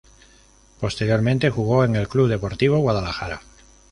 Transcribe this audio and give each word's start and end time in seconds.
Posteriormente 0.79 1.51
jugó 1.51 1.83
en 1.83 1.95
el 1.95 2.07
Club 2.07 2.27
Deportivo 2.27 2.79
Guadalajara. 2.79 3.39